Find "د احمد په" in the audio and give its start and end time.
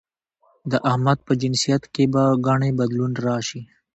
0.71-1.33